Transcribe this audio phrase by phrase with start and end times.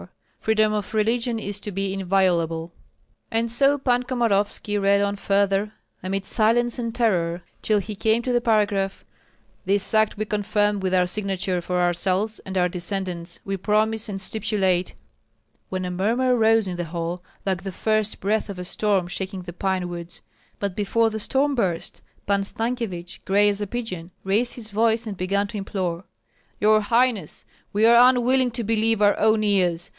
[0.39, 2.71] Freedom of religion is to be inviolable"
[3.39, 8.33] And so Pan Komorovski read on further, amid silence and terror, till he came to
[8.33, 9.05] the paragraph:
[9.65, 14.19] "This act we confirm with our signature for ourselves and our descendants, we promise and
[14.19, 14.95] stipulate"
[15.69, 19.43] when a murmur rose in the hall, like the first breath of a storm shaking
[19.43, 20.23] the pine woods.
[20.57, 25.15] But before the storm burst, Pan Stankyevich, gray as a pigeon, raised his voice and
[25.15, 26.05] began to implore,
[26.59, 29.89] "Your highness, we are unwilling to believe our own ears!